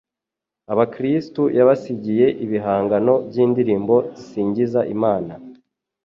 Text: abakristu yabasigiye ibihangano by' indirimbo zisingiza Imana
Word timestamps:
abakristu 0.73 1.41
yabasigiye 1.57 2.27
ibihangano 2.45 3.13
by' 3.27 3.41
indirimbo 3.45 3.95
zisingiza 4.17 4.79
Imana 4.95 5.33